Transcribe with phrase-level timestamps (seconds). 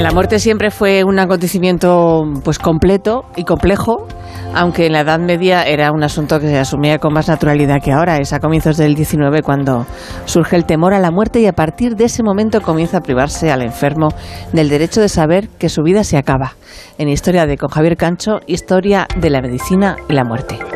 [0.00, 4.08] La muerte siempre fue un acontecimiento pues completo y complejo,
[4.54, 7.92] aunque en la Edad Media era un asunto que se asumía con más naturalidad que
[7.92, 8.16] ahora.
[8.16, 9.84] Es a comienzos del XIX cuando
[10.24, 13.52] surge el temor a la muerte y a partir de ese momento comienza a privarse
[13.52, 14.08] al enfermo
[14.54, 16.54] del derecho de saber que su vida se acaba.
[16.96, 20.69] En Historia de con Javier Cancho, Historia de la medicina y la muerte.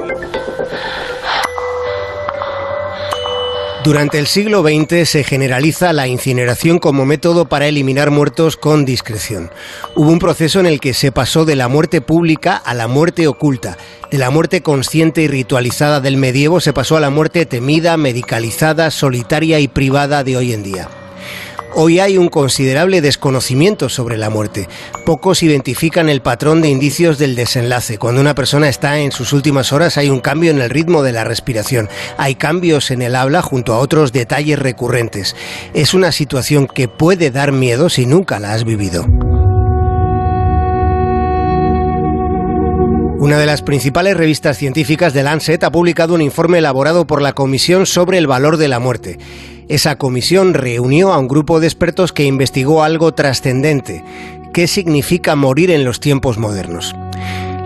[3.84, 9.50] Durante el siglo XX se generaliza la incineración como método para eliminar muertos con discreción.
[9.94, 13.28] Hubo un proceso en el que se pasó de la muerte pública a la muerte
[13.28, 13.76] oculta.
[14.10, 18.90] De la muerte consciente y ritualizada del medievo se pasó a la muerte temida, medicalizada,
[18.90, 20.88] solitaria y privada de hoy en día.
[21.76, 24.68] Hoy hay un considerable desconocimiento sobre la muerte.
[25.04, 27.98] Pocos identifican el patrón de indicios del desenlace.
[27.98, 31.10] Cuando una persona está en sus últimas horas hay un cambio en el ritmo de
[31.10, 31.88] la respiración.
[32.16, 35.34] Hay cambios en el habla junto a otros detalles recurrentes.
[35.74, 39.04] Es una situación que puede dar miedo si nunca la has vivido.
[43.18, 47.32] Una de las principales revistas científicas de Lancet ha publicado un informe elaborado por la
[47.32, 49.18] Comisión sobre el valor de la muerte.
[49.68, 54.04] Esa comisión reunió a un grupo de expertos que investigó algo trascendente.
[54.52, 56.94] ¿Qué significa morir en los tiempos modernos?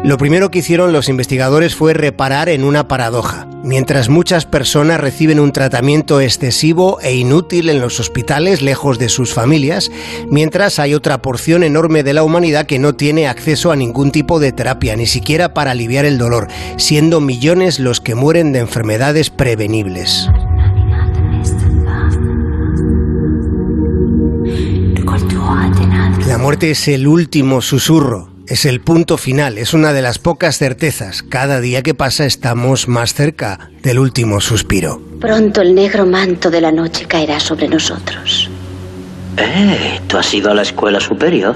[0.05, 3.49] Lo primero que hicieron los investigadores fue reparar en una paradoja.
[3.65, 9.35] Mientras muchas personas reciben un tratamiento excesivo e inútil en los hospitales lejos de sus
[9.35, 9.91] familias,
[10.31, 14.39] mientras hay otra porción enorme de la humanidad que no tiene acceso a ningún tipo
[14.39, 19.31] de terapia, ni siquiera para aliviar el dolor, siendo millones los que mueren de enfermedades
[19.31, 20.29] prevenibles.
[26.49, 31.23] Muerte es el último susurro, es el punto final, es una de las pocas certezas.
[31.23, 34.99] Cada día que pasa estamos más cerca del último suspiro.
[35.21, 38.49] Pronto el negro manto de la noche caerá sobre nosotros.
[39.37, 41.55] Eh, ¿tú has ido a la escuela superior?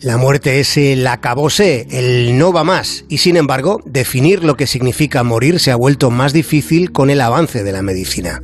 [0.00, 3.04] La muerte es el acabose, el no va más.
[3.08, 7.20] Y sin embargo, definir lo que significa morir se ha vuelto más difícil con el
[7.20, 8.40] avance de la medicina.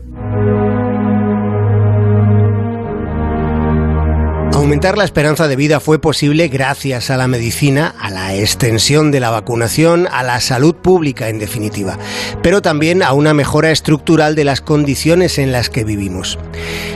[4.67, 9.21] Aumentar la esperanza de vida fue posible gracias a la medicina, a la extensión de
[9.21, 12.01] la vacunación, a la salud pública en definitiva,
[12.43, 16.37] pero también a una mejora estructural de las condiciones en las que vivimos.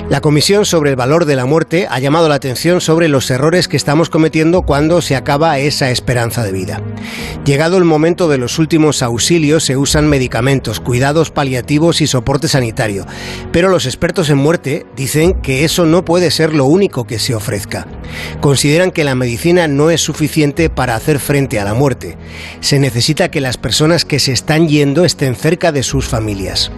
[0.09, 3.69] La Comisión sobre el Valor de la Muerte ha llamado la atención sobre los errores
[3.69, 6.83] que estamos cometiendo cuando se acaba esa esperanza de vida.
[7.45, 13.07] Llegado el momento de los últimos auxilios, se usan medicamentos, cuidados paliativos y soporte sanitario,
[13.53, 17.37] pero los expertos en muerte dicen que eso no puede ser lo único que se
[17.37, 17.60] ofrece.
[18.41, 22.17] Consideran que la medicina no es suficiente para hacer frente a la muerte.
[22.61, 26.71] Se necesita que las personas que se están yendo estén cerca de sus familias.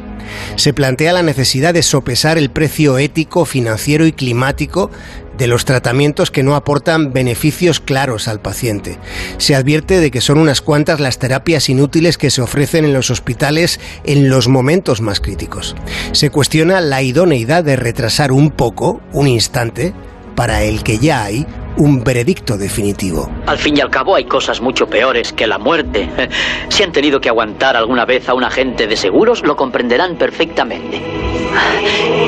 [0.57, 4.91] Se plantea la necesidad de sopesar el precio ético, financiero y climático
[5.37, 8.99] de los tratamientos que no aportan beneficios claros al paciente.
[9.39, 13.11] Se advierte de que son unas cuantas las terapias inútiles que se ofrecen en los
[13.11, 15.75] hospitales en los momentos más críticos.
[16.13, 19.95] Se cuestiona la idoneidad de retrasar un poco, un instante,
[20.35, 23.31] para el que ya hay un veredicto definitivo.
[23.47, 26.09] Al fin y al cabo hay cosas mucho peores que la muerte.
[26.69, 31.03] Si han tenido que aguantar alguna vez a un agente de seguros, lo comprenderán perfectamente.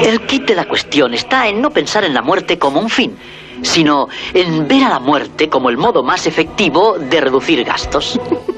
[0.03, 3.17] El kit de la cuestión está en no pensar en la muerte como un fin,
[3.63, 8.21] sino en ver a la muerte como el modo más efectivo de reducir gastos.